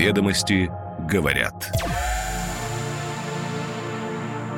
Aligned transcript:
Ведомости 0.00 0.70
говорят. 1.10 1.70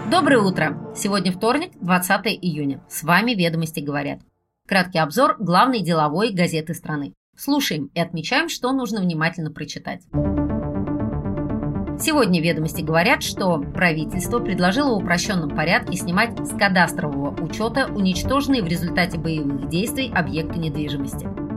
Доброе 0.08 0.38
утро! 0.38 0.94
Сегодня 0.94 1.32
вторник, 1.32 1.72
20 1.80 2.26
июня. 2.40 2.80
С 2.88 3.02
вами 3.02 3.32
«Ведомости 3.32 3.80
говорят». 3.80 4.20
Краткий 4.68 5.00
обзор 5.00 5.38
главной 5.40 5.80
деловой 5.80 6.32
газеты 6.32 6.74
страны. 6.74 7.14
Слушаем 7.36 7.90
и 7.92 7.98
отмечаем, 7.98 8.48
что 8.48 8.70
нужно 8.70 9.00
внимательно 9.00 9.50
прочитать. 9.50 10.02
Сегодня 11.98 12.40
ведомости 12.40 12.82
говорят, 12.82 13.24
что 13.24 13.58
правительство 13.58 14.38
предложило 14.38 14.94
в 14.94 15.02
упрощенном 15.02 15.50
порядке 15.50 15.96
снимать 15.96 16.38
с 16.38 16.56
кадастрового 16.56 17.34
учета 17.42 17.88
уничтоженные 17.88 18.62
в 18.62 18.68
результате 18.68 19.18
боевых 19.18 19.68
действий 19.68 20.12
объекты 20.14 20.60
недвижимости. 20.60 21.51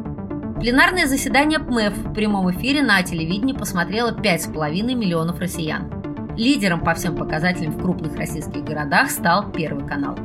Пленарное 0.59 1.05
заседание 1.05 1.59
ПМЭФ 1.59 1.97
в 1.97 2.13
прямом 2.13 2.49
эфире 2.51 2.81
на 2.81 3.03
телевидении 3.03 3.51
посмотрело 3.51 4.11
5,5 4.11 4.95
миллионов 4.95 5.39
россиян. 5.39 5.91
Лидером 6.37 6.81
по 6.81 6.93
всем 6.93 7.17
показателям 7.17 7.73
в 7.73 7.81
крупных 7.81 8.15
российских 8.15 8.63
городах 8.63 9.11
стал 9.11 9.51
Первый 9.51 9.85
канал. 9.85 10.17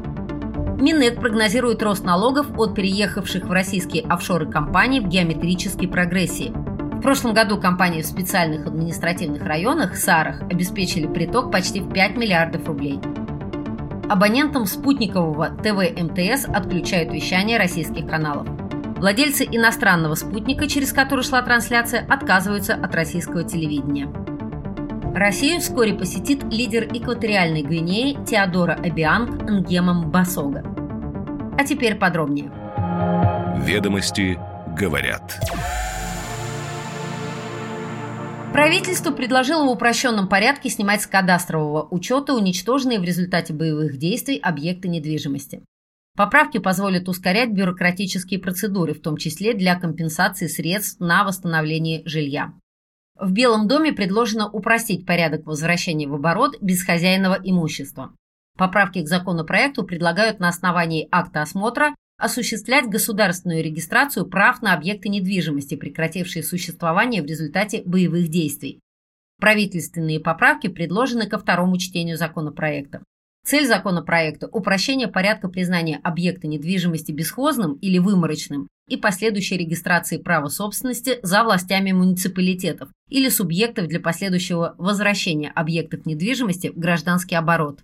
Минэк 0.79 1.21
прогнозирует 1.21 1.83
рост 1.83 2.05
налогов 2.05 2.47
от 2.57 2.77
переехавших 2.77 3.45
в 3.45 3.51
российские 3.51 4.05
офшоры 4.05 4.49
компаний 4.49 5.01
в 5.01 5.09
геометрической 5.09 5.89
прогрессии. 5.89 6.53
В 6.55 7.03
прошлом 7.03 7.35
году 7.35 7.61
компании 7.61 8.03
в 8.03 8.07
специальных 8.07 8.67
административных 8.67 9.43
районах, 9.43 9.97
САРах, 9.97 10.43
обеспечили 10.43 11.09
приток 11.09 11.51
почти 11.51 11.81
в 11.81 11.93
5 11.93 12.17
миллиардов 12.17 12.67
рублей. 12.69 13.01
Абонентам 14.09 14.67
спутникового 14.67 15.49
ТВ 15.49 16.01
МТС 16.01 16.47
отключают 16.47 17.13
вещание 17.13 17.59
российских 17.59 18.07
каналов. 18.09 18.60
Владельцы 19.01 19.49
иностранного 19.51 20.15
спутника, 20.15 20.69
через 20.69 20.93
который 20.93 21.25
шла 21.25 21.41
трансляция, 21.41 22.05
отказываются 22.07 22.75
от 22.75 22.95
российского 22.95 23.45
телевидения. 23.45 24.13
Россию 25.15 25.61
вскоре 25.61 25.95
посетит 25.95 26.45
лидер 26.53 26.85
экваториальной 26.85 27.63
Гвинеи 27.63 28.23
Теодора 28.27 28.75
Абианг 28.75 29.51
Нгемом 29.51 30.11
Басога. 30.11 30.63
А 31.59 31.65
теперь 31.65 31.95
подробнее. 31.95 32.53
Ведомости 33.65 34.39
говорят. 34.77 35.41
Правительство 38.53 39.13
предложило 39.13 39.65
в 39.65 39.71
упрощенном 39.71 40.29
порядке 40.29 40.69
снимать 40.69 41.01
с 41.01 41.07
кадастрового 41.07 41.89
учета 41.91 42.35
уничтоженные 42.35 43.01
в 43.01 43.05
результате 43.05 43.55
боевых 43.55 43.97
действий 43.97 44.39
объекты 44.39 44.89
недвижимости. 44.89 45.63
Поправки 46.21 46.59
позволят 46.59 47.09
ускорять 47.09 47.51
бюрократические 47.51 48.41
процедуры, 48.41 48.93
в 48.93 49.01
том 49.01 49.17
числе 49.17 49.55
для 49.55 49.75
компенсации 49.81 50.49
средств 50.49 51.01
на 51.01 51.25
восстановление 51.25 52.03
жилья. 52.05 52.53
В 53.19 53.33
Белом 53.33 53.67
доме 53.67 53.95
предложено 53.95 54.47
упростить 54.47 55.07
порядок 55.07 55.47
возвращения 55.47 56.07
в 56.07 56.13
оборот 56.13 56.59
безхозяйного 56.61 57.39
имущества. 57.43 58.13
Поправки 58.59 59.03
к 59.03 59.09
законопроекту 59.09 59.83
предлагают 59.83 60.41
на 60.41 60.49
основании 60.49 61.09
акта 61.11 61.41
осмотра 61.41 61.95
осуществлять 62.19 62.85
государственную 62.85 63.65
регистрацию 63.65 64.27
прав 64.27 64.61
на 64.61 64.75
объекты 64.75 65.09
недвижимости, 65.09 65.75
прекратившие 65.75 66.43
существование 66.43 67.23
в 67.23 67.27
результате 67.27 67.83
боевых 67.87 68.29
действий. 68.29 68.81
Правительственные 69.41 70.21
поправки 70.21 70.67
предложены 70.67 71.27
ко 71.27 71.39
второму 71.39 71.79
чтению 71.79 72.19
законопроекта. 72.19 73.01
Цель 73.45 73.67
законопроекта– 73.67 74.49
упрощение 74.53 75.09
порядка 75.09 75.49
признания 75.49 75.99
объекта 76.05 76.47
недвижимости 76.47 77.11
бесхозным 77.11 77.75
или 77.75 77.99
выморочным 77.99 78.69
и 78.87 78.97
последующей 78.97 79.57
регистрации 79.57 80.19
права 80.19 80.49
собственности 80.49 81.19
за 81.23 81.43
властями 81.43 81.93
муниципалитетов 81.93 82.91
или 83.09 83.29
субъектов 83.29 83.89
для 83.89 83.99
последующего 83.99 84.75
возвращения 84.79 85.51
объектов 85.51 86.07
недвижимости 86.07 86.69
в 86.69 86.79
гражданский 86.79 87.35
оборот. 87.35 87.81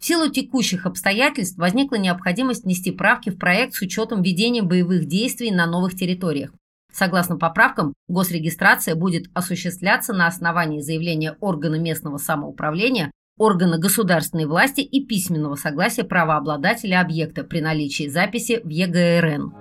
В 0.00 0.04
силу 0.04 0.28
текущих 0.28 0.84
обстоятельств 0.84 1.56
возникла 1.58 1.96
необходимость 1.96 2.64
внести 2.64 2.90
правки 2.90 3.30
в 3.30 3.38
проект 3.38 3.74
с 3.74 3.82
учетом 3.82 4.22
ведения 4.22 4.62
боевых 4.62 5.06
действий 5.06 5.50
на 5.50 5.66
новых 5.66 5.94
территориях. 5.94 6.52
Согласно 6.92 7.36
поправкам, 7.36 7.94
госрегистрация 8.08 8.94
будет 8.94 9.26
осуществляться 9.34 10.12
на 10.12 10.26
основании 10.26 10.80
заявления 10.80 11.36
органа 11.40 11.76
местного 11.78 12.18
самоуправления 12.18 13.10
органа 13.38 13.78
государственной 13.78 14.46
власти 14.46 14.80
и 14.80 15.04
письменного 15.04 15.56
согласия 15.56 16.04
правообладателя 16.04 17.00
объекта 17.00 17.44
при 17.44 17.60
наличии 17.60 18.08
записи 18.08 18.60
в 18.62 18.68
ЕГРН. 18.68 19.52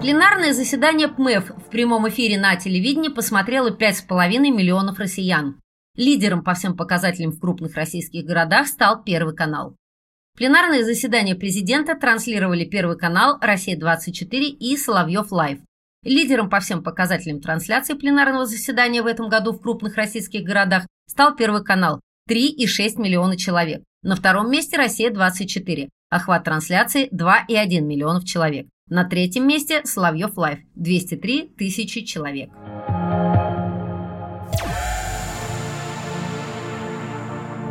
Пленарное 0.00 0.52
заседание 0.52 1.08
ПМЭФ 1.08 1.50
в 1.50 1.70
прямом 1.70 2.08
эфире 2.08 2.38
на 2.38 2.54
телевидении 2.56 3.08
посмотрело 3.08 3.70
5,5 3.70 4.38
миллионов 4.38 4.98
россиян. 4.98 5.60
Лидером 5.96 6.44
по 6.44 6.54
всем 6.54 6.76
показателям 6.76 7.32
в 7.32 7.40
крупных 7.40 7.74
российских 7.74 8.24
городах 8.24 8.68
стал 8.68 9.02
Первый 9.02 9.34
канал. 9.34 9.74
Пленарное 10.36 10.84
заседание 10.84 11.34
президента 11.34 11.94
транслировали 11.94 12.66
Первый 12.66 12.98
канал, 12.98 13.38
Россия-24 13.40 14.42
и 14.42 14.76
Соловьев 14.76 15.32
Лайв. 15.32 15.60
Лидером 16.06 16.48
по 16.48 16.60
всем 16.60 16.84
показателям 16.84 17.40
трансляции 17.40 17.94
пленарного 17.94 18.46
заседания 18.46 19.02
в 19.02 19.06
этом 19.06 19.28
году 19.28 19.52
в 19.52 19.60
крупных 19.60 19.96
российских 19.96 20.44
городах 20.44 20.86
стал 21.08 21.34
Первый 21.34 21.64
канал– 21.64 22.00
3,6 22.30 23.02
миллиона 23.02 23.36
человек. 23.36 23.82
На 24.04 24.14
втором 24.14 24.48
месте 24.48 24.76
«Россия-24». 24.76 25.88
Охват 26.08 26.44
трансляции– 26.44 27.08
2,1 27.12 27.80
миллионов 27.80 28.24
человек. 28.24 28.68
На 28.88 29.02
третьем 29.02 29.48
месте 29.48 29.80
«Соловьев 29.82 30.36
Live»– 30.36 30.60
203 30.76 31.54
тысячи 31.58 32.02
человек. 32.02 32.50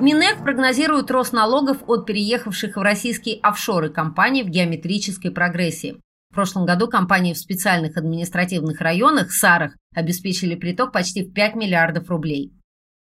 Минэк 0.02 0.44
прогнозирует 0.44 1.10
рост 1.10 1.32
налогов 1.32 1.78
от 1.88 2.06
переехавших 2.06 2.76
в 2.76 2.82
российские 2.82 3.40
офшоры 3.40 3.90
компаний 3.90 4.44
в 4.44 4.50
геометрической 4.50 5.32
прогрессии. 5.32 6.02
В 6.36 6.38
прошлом 6.38 6.66
году 6.66 6.90
компании 6.90 7.32
в 7.32 7.38
специальных 7.38 7.96
административных 7.96 8.82
районах, 8.82 9.32
САРах, 9.32 9.78
обеспечили 9.96 10.56
приток 10.56 10.92
почти 10.92 11.24
в 11.24 11.32
5 11.32 11.56
миллиардов 11.56 12.10
рублей. 12.10 12.52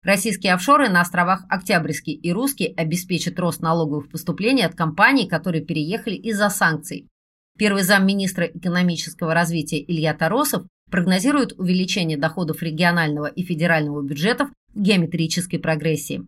Российские 0.04 0.54
офшоры 0.54 0.88
на 0.88 1.00
островах 1.00 1.44
Октябрьский 1.48 2.12
и 2.12 2.32
Русский 2.32 2.72
обеспечат 2.76 3.36
рост 3.40 3.60
налоговых 3.60 4.08
поступлений 4.08 4.62
от 4.62 4.76
компаний, 4.76 5.26
которые 5.26 5.64
переехали 5.64 6.14
из-за 6.14 6.48
санкций. 6.48 7.08
Первый 7.58 7.82
замминистра 7.82 8.44
экономического 8.44 9.34
развития 9.34 9.82
Илья 9.82 10.14
Таросов 10.14 10.68
прогнозирует 10.88 11.58
увеличение 11.58 12.16
доходов 12.16 12.62
регионального 12.62 13.26
и 13.26 13.42
федерального 13.42 14.00
бюджетов 14.00 14.50
в 14.72 14.80
геометрической 14.80 15.58
прогрессии. 15.58 16.24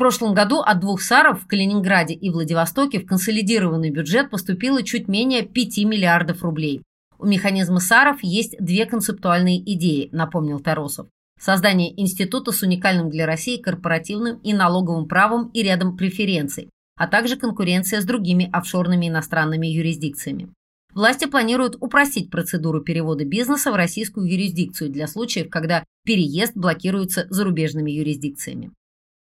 Прошлом 0.00 0.32
году 0.32 0.60
от 0.60 0.80
двух 0.80 1.02
САРов 1.02 1.42
в 1.42 1.46
Калининграде 1.46 2.14
и 2.14 2.30
Владивостоке 2.30 3.00
в 3.00 3.06
консолидированный 3.06 3.90
бюджет 3.90 4.30
поступило 4.30 4.82
чуть 4.82 5.08
менее 5.08 5.42
5 5.42 5.76
миллиардов 5.84 6.42
рублей. 6.42 6.80
У 7.18 7.26
механизма 7.26 7.80
САРов 7.80 8.22
есть 8.22 8.56
две 8.58 8.86
концептуальные 8.86 9.60
идеи, 9.74 10.08
напомнил 10.10 10.58
Таросов. 10.58 11.08
Создание 11.38 11.92
института 12.00 12.50
с 12.50 12.62
уникальным 12.62 13.10
для 13.10 13.26
России 13.26 13.58
корпоративным 13.58 14.38
и 14.38 14.54
налоговым 14.54 15.06
правом 15.06 15.50
и 15.52 15.62
рядом 15.62 15.98
преференций, 15.98 16.70
а 16.96 17.06
также 17.06 17.36
конкуренция 17.36 18.00
с 18.00 18.06
другими 18.06 18.48
офшорными 18.50 19.10
иностранными 19.10 19.66
юрисдикциями. 19.66 20.48
Власти 20.94 21.26
планируют 21.26 21.76
упростить 21.78 22.30
процедуру 22.30 22.80
перевода 22.80 23.26
бизнеса 23.26 23.70
в 23.70 23.76
российскую 23.76 24.26
юрисдикцию 24.26 24.88
для 24.88 25.06
случаев, 25.06 25.50
когда 25.50 25.84
переезд 26.06 26.56
блокируется 26.56 27.26
зарубежными 27.28 27.90
юрисдикциями. 27.90 28.70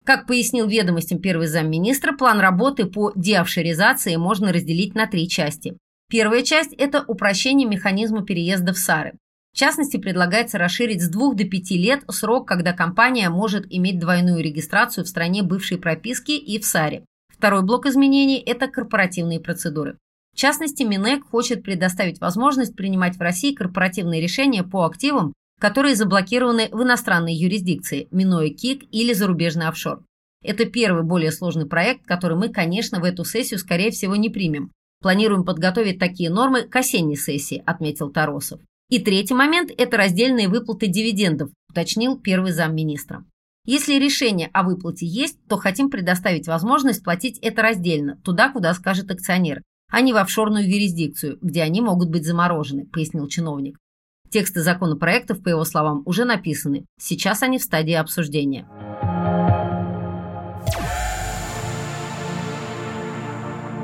Как 0.04 0.26
пояснил 0.26 0.66
ведомостям 0.69 1.19
первый 1.19 1.47
замминистра, 1.47 2.12
план 2.12 2.38
работы 2.38 2.84
по 2.84 3.12
деофшоризации 3.16 4.16
можно 4.16 4.53
разделить 4.53 4.94
на 4.94 5.06
три 5.06 5.28
части. 5.28 5.78
Первая 6.10 6.42
часть– 6.42 6.75
это 6.78 7.03
упрощение 7.09 7.66
механизма 7.66 8.22
переезда 8.22 8.74
в 8.74 8.78
САРы. 8.78 9.15
В 9.54 9.56
частности, 9.56 9.97
предлагается 9.97 10.59
расширить 10.59 11.01
с 11.01 11.09
2 11.09 11.34
до 11.34 11.45
5 11.45 11.71
лет 11.71 12.03
срок, 12.10 12.47
когда 12.47 12.74
компания 12.74 13.30
может 13.30 13.66
иметь 13.71 13.98
двойную 13.98 14.42
регистрацию 14.42 15.04
в 15.04 15.09
стране 15.09 15.42
бывшей 15.42 15.78
прописки 15.78 16.33
и 16.33 16.59
в 16.59 16.66
САРе. 16.66 17.04
Второй 17.28 17.62
блок 17.62 17.86
изменений– 17.86 18.42
это 18.47 18.68
корпоративные 18.68 19.41
процедуры. 19.41 19.97
В 20.34 20.36
частности, 20.36 20.83
Минэк 20.83 21.24
хочет 21.30 21.62
предоставить 21.62 22.21
возможность 22.21 22.77
принимать 22.77 23.16
в 23.16 23.21
России 23.21 23.54
корпоративные 23.54 24.21
решения 24.21 24.65
по 24.65 24.84
активам, 24.84 25.33
которые 25.60 25.97
заблокированы 25.97 26.68
в 26.72 26.83
иностранной 26.83 27.34
юрисдикции, 27.34 28.09
минуя 28.10 28.51
КИК 28.51 28.84
или 28.91 29.12
зарубежный 29.12 29.68
офшор. 29.68 30.04
Это 30.42 30.66
первый 30.66 31.04
более 31.04 31.33
сложный 31.33 31.66
проект, 31.66 32.04
который 32.04 32.36
мы, 32.36 32.51
конечно, 32.51 33.01
в 33.01 33.04
эту 33.04 33.24
сессию, 33.24 33.59
скорее 33.59 33.91
всего, 33.91 34.15
не 34.15 34.28
примем. 34.28 34.71
Планируем 35.01 35.45
подготовить 35.45 35.98
такие 35.98 36.30
нормы 36.30 36.62
к 36.62 36.77
осенней 36.77 37.16
сессии, 37.16 37.62
отметил 37.66 38.10
Таросов. 38.10 38.60
И 38.91 38.98
третий 38.98 39.34
момент– 39.34 39.71
это 39.78 39.97
раздельные 39.97 40.48
выплаты 40.48 40.86
дивидендов, 40.86 41.51
уточнил 41.71 42.18
первый 42.18 42.53
замминистра. 42.53 43.24
Если 43.66 43.95
решение 43.95 44.50
о 44.53 44.62
выплате 44.62 45.07
есть, 45.07 45.39
то 45.48 45.57
хотим 45.57 45.89
предоставить 45.89 46.47
возможность 46.47 47.03
платить 47.03 47.39
это 47.39 47.62
раздельно, 47.62 48.18
туда, 48.22 48.50
куда 48.50 48.74
скажет 48.74 49.10
акционер, 49.10 49.62
а 49.91 50.03
не 50.03 50.12
в 50.12 50.16
офшорную 50.16 50.68
юрисдикцию, 50.68 51.39
где 51.41 51.62
они 51.62 51.80
могут 51.80 52.10
быть 52.10 52.27
заморожены, 52.27 52.84
пояснил 52.86 53.27
чиновник. 53.27 53.78
Тексты 54.34 54.63
законопроектов, 54.63 55.41
по 55.45 55.48
его 55.48 55.65
словам, 55.65 56.03
уже 56.07 56.25
написаны. 56.25 56.86
Сейчас 56.98 57.45
они 57.45 57.60
в 57.60 57.63
стадии 57.63 57.95
обсуждения. 57.95 58.66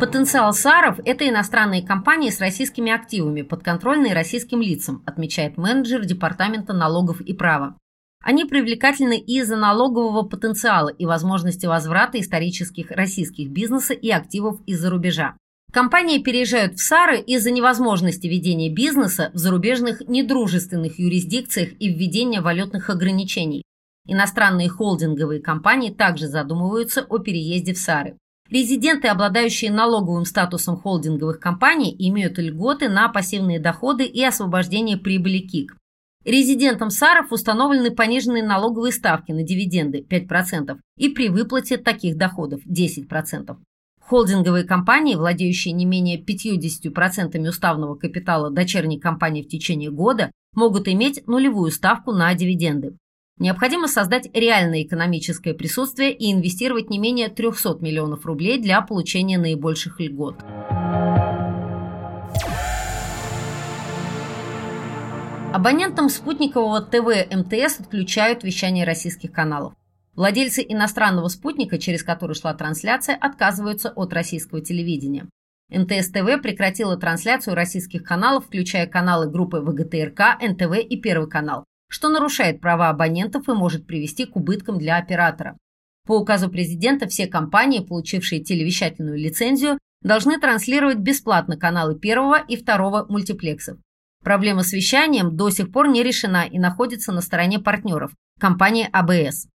Потенциал 0.00 0.52
САРов– 0.52 0.98
это 1.04 1.28
иностранные 1.28 1.86
компании 1.86 2.30
с 2.30 2.40
российскими 2.40 2.90
активами, 2.90 3.42
подконтрольные 3.42 4.12
российским 4.12 4.60
лицам, 4.60 5.04
отмечает 5.06 5.56
менеджер 5.56 6.04
Департамента 6.04 6.72
налогов 6.72 7.20
и 7.20 7.32
права. 7.32 7.76
Они 8.20 8.44
привлекательны 8.44 9.20
из-за 9.20 9.54
налогового 9.54 10.24
потенциала 10.24 10.88
и 10.88 11.06
возможности 11.06 11.66
возврата 11.66 12.18
исторических 12.18 12.90
российских 12.90 13.50
бизнеса 13.50 13.94
и 13.94 14.10
активов 14.10 14.60
из-за 14.66 14.90
рубежа. 14.90 15.36
Компании 15.72 16.18
переезжают 16.18 16.74
в 16.74 16.82
САРы 16.82 17.20
из-за 17.20 17.52
невозможности 17.52 18.26
ведения 18.26 18.68
бизнеса 18.68 19.30
в 19.34 19.38
зарубежных 19.38 20.00
недружественных 20.08 20.98
юрисдикциях 20.98 21.70
и 21.78 21.88
введения 21.88 22.40
валютных 22.40 22.90
ограничений. 22.90 23.62
Иностранные 24.06 24.68
холдинговые 24.68 25.40
компании 25.40 25.90
также 25.90 26.26
задумываются 26.26 27.02
о 27.02 27.18
переезде 27.18 27.74
в 27.74 27.78
САРы. 27.78 28.16
Резиденты, 28.50 29.06
обладающие 29.06 29.70
налоговым 29.70 30.24
статусом 30.24 30.76
холдинговых 30.76 31.38
компаний, 31.38 31.94
имеют 31.96 32.38
льготы 32.38 32.88
на 32.88 33.08
пассивные 33.08 33.60
доходы 33.60 34.04
и 34.04 34.24
освобождение 34.24 34.96
прибыли 34.96 35.38
КИК. 35.38 35.76
Резидентам 36.24 36.90
САРов 36.90 37.30
установлены 37.30 37.92
пониженные 37.92 38.42
налоговые 38.42 38.92
ставки 38.92 39.30
на 39.30 39.44
дивиденды 39.44 40.00
5% 40.00 40.76
и 40.98 41.08
при 41.10 41.28
выплате 41.28 41.76
таких 41.76 42.16
доходов 42.16 42.60
10%. 42.66 43.56
Холдинговые 44.10 44.64
компании, 44.64 45.14
владеющие 45.14 45.72
не 45.72 45.84
менее 45.84 46.20
50% 46.20 47.48
уставного 47.48 47.94
капитала 47.94 48.50
дочерней 48.50 48.98
компании 48.98 49.44
в 49.44 49.48
течение 49.48 49.92
года, 49.92 50.32
могут 50.52 50.88
иметь 50.88 51.24
нулевую 51.28 51.70
ставку 51.70 52.10
на 52.10 52.34
дивиденды. 52.34 52.96
Необходимо 53.38 53.86
создать 53.86 54.28
реальное 54.34 54.82
экономическое 54.82 55.54
присутствие 55.54 56.12
и 56.12 56.32
инвестировать 56.32 56.90
не 56.90 56.98
менее 56.98 57.28
300 57.28 57.76
миллионов 57.82 58.26
рублей 58.26 58.60
для 58.60 58.80
получения 58.82 59.38
наибольших 59.38 60.00
льгот. 60.00 60.40
Абонентам 65.54 66.08
спутникового 66.08 66.80
ТВ 66.80 67.32
МТС 67.32 67.78
отключают 67.78 68.42
вещание 68.42 68.84
российских 68.84 69.30
каналов. 69.30 69.74
Владельцы 70.14 70.64
иностранного 70.68 71.28
спутника, 71.28 71.78
через 71.78 72.02
который 72.02 72.34
шла 72.34 72.54
трансляция, 72.54 73.16
отказываются 73.16 73.90
от 73.90 74.12
российского 74.12 74.60
телевидения. 74.60 75.28
МТС 75.70 76.08
ТВ 76.10 76.42
прекратила 76.42 76.96
трансляцию 76.96 77.54
российских 77.54 78.02
каналов, 78.02 78.46
включая 78.46 78.86
каналы 78.86 79.30
группы 79.30 79.60
ВГТРК, 79.60 80.40
НТВ 80.42 80.78
и 80.78 80.96
Первый 81.00 81.28
канал 81.28 81.64
что 81.90 82.08
нарушает 82.08 82.60
права 82.60 82.88
абонентов 82.88 83.48
и 83.48 83.52
может 83.52 83.86
привести 83.86 84.24
к 84.24 84.36
убыткам 84.36 84.78
для 84.78 84.96
оператора. 84.96 85.58
По 86.06 86.18
указу 86.18 86.48
президента 86.48 87.08
все 87.08 87.26
компании, 87.26 87.80
получившие 87.80 88.42
телевещательную 88.42 89.18
лицензию, 89.18 89.78
должны 90.02 90.40
транслировать 90.40 90.98
бесплатно 90.98 91.58
каналы 91.58 91.98
первого 91.98 92.40
и 92.40 92.56
второго 92.56 93.04
мультиплексов. 93.08 93.78
Проблема 94.22 94.62
с 94.62 94.72
вещанием 94.72 95.36
до 95.36 95.50
сих 95.50 95.72
пор 95.72 95.88
не 95.88 96.02
решена 96.02 96.46
и 96.46 96.58
находится 96.58 97.12
на 97.12 97.20
стороне 97.20 97.58
партнеров– 97.58 98.12
компании 98.40 98.88
АБС. 98.92 99.48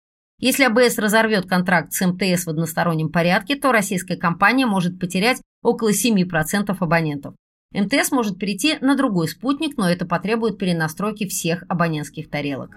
Если 0.43 0.65
АБС 0.65 0.99
разорвет 0.99 1.49
контракт 1.49 1.93
с 1.93 2.05
МТС 2.05 2.47
в 2.47 2.49
одностороннем 2.49 3.11
порядке, 3.11 3.55
то 3.55 3.71
российская 3.71 4.17
компания 4.17 4.67
может 4.67 4.99
потерять 4.99 5.41
около 5.63 5.93
7% 5.93 6.77
абонентов. 6.81 7.37
МТС 7.73 8.11
может 8.11 8.41
перейти 8.41 8.77
на 8.81 8.97
другой 8.97 9.29
спутник, 9.29 9.77
но 9.77 9.89
это 9.89 10.05
потребует 10.05 10.59
перенастройки 10.59 11.29
всех 11.29 11.63
абонентских 11.69 12.29
тарелок. 12.29 12.77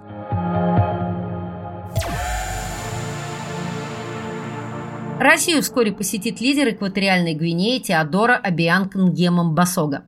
Россию 5.20 5.64
вскоре 5.64 5.92
посетит 5.92 6.42
лидер 6.42 6.70
экваториальной 6.70 7.34
Гвинеи 7.34 7.80
Теодора 7.80 8.36
Абиан 8.36 8.92
Нгемом 8.94 9.56
Басога. 9.56 10.08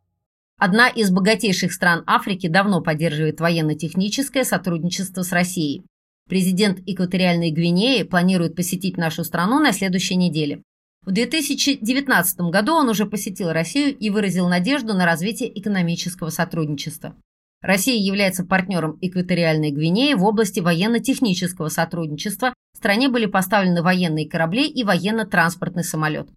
Одна 0.60 0.90
из 0.90 1.10
богатейших 1.10 1.74
стран 1.74 2.04
Африки 2.06 2.48
давно 2.48 2.82
поддерживает 2.82 3.40
военно-техническое 3.40 4.44
сотрудничество 4.44 5.24
с 5.24 5.32
Россией. 5.32 5.88
Президент 6.28 6.80
экваториальной 6.86 7.52
Гвинеи 7.52 8.04
планирует 8.04 8.56
посетить 8.56 8.98
нашу 8.98 9.24
страну 9.24 9.60
на 9.60 9.72
следующей 9.72 10.16
неделе. 10.16 10.62
В 11.06 11.12
2019 11.12 12.40
году 12.52 12.74
он 12.74 12.90
уже 12.90 13.06
посетил 13.06 13.54
Россию 13.54 13.96
и 13.98 14.10
выразил 14.10 14.50
надежду 14.50 14.94
на 14.94 15.06
развитие 15.06 15.58
экономического 15.58 16.30
сотрудничества. 16.30 17.16
Россия 17.62 17.98
является 17.98 18.44
партнером 18.44 18.98
экваториальной 19.02 19.72
Гвинеи 19.72 20.16
в 20.16 20.26
области 20.26 20.60
военно-технического 20.60 21.70
сотрудничества. 21.70 22.54
В 22.74 22.78
стране 22.78 23.08
были 23.08 23.26
поставлены 23.26 23.82
военные 23.82 24.28
корабли 24.28 24.68
и 24.68 24.84
военно-транспортный 24.84 25.86
самолет. 25.86 26.28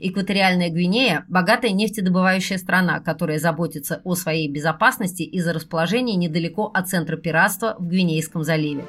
Экваториальная 0.00 0.70
Гвинея– 0.70 1.24
богатая 1.28 1.70
нефтедобывающая 1.70 2.58
страна, 2.58 2.98
которая 2.98 3.38
заботится 3.38 4.02
о 4.04 4.16
своей 4.16 4.48
безопасности 4.50 5.22
из-за 5.22 5.52
расположения 5.52 6.16
недалеко 6.16 6.66
от 6.74 6.88
центра 6.88 7.16
пиратства 7.16 7.76
в 7.78 7.86
Гвинейском 7.86 8.42
заливе. 8.42 8.84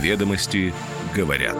Ведомости 0.00 0.72
говорят. 1.14 1.56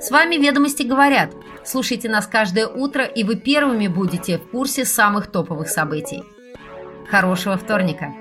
С 0.00 0.10
вами 0.10 0.36
«Ведомости 0.36 0.82
говорят». 0.84 1.32
Слушайте 1.64 2.08
нас 2.08 2.26
каждое 2.26 2.66
утро, 2.66 3.04
и 3.04 3.24
вы 3.24 3.36
первыми 3.36 3.88
будете 3.88 4.38
в 4.38 4.50
курсе 4.50 4.84
самых 4.84 5.26
топовых 5.26 5.68
событий. 5.68 6.22
Хорошего 7.10 7.56
вторника! 7.56 8.14